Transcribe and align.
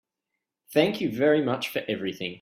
Thank 0.73 0.99
you 1.01 1.11
very 1.15 1.43
much 1.43 1.69
for 1.69 1.81
everything. 1.87 2.39